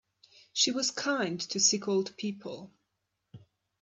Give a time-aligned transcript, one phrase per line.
[0.51, 2.71] She was kind to sick old people.